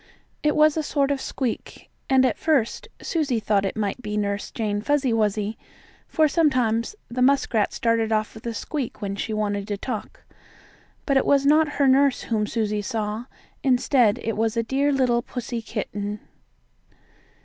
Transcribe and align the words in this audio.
It 0.41 0.55
was 0.55 0.75
a 0.77 0.81
sort 0.81 1.11
of 1.11 1.19
a 1.19 1.21
squeak, 1.21 1.91
and 2.09 2.25
at 2.25 2.35
first 2.39 2.87
Susie 3.03 3.39
thought 3.39 3.65
it 3.67 3.77
might 3.77 4.01
be 4.01 4.17
Nurse 4.17 4.49
Jane 4.49 4.81
Fuzzy 4.81 5.13
Wuzzy, 5.13 5.59
for, 6.07 6.27
sometimes, 6.27 6.95
the 7.07 7.21
muskrat 7.21 7.71
started 7.71 8.11
off 8.11 8.33
with 8.33 8.47
a 8.47 8.53
squeak 8.55 8.99
when 9.03 9.15
she 9.15 9.31
wanted 9.31 9.67
to 9.67 9.77
talk. 9.77 10.23
But 11.05 11.17
it 11.17 11.25
was 11.27 11.45
not 11.45 11.73
her 11.77 11.87
nurse 11.87 12.23
whom 12.23 12.47
Susie 12.47 12.81
saw. 12.81 13.25
Instead 13.61 14.17
it 14.23 14.35
was 14.35 14.57
a 14.57 14.63
dear 14.63 14.91
little 14.91 15.21
pussy 15.21 15.61
kitten. 15.61 16.19